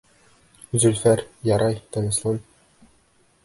[0.83, 2.43] Зөлфәр, ярай, тыныслан.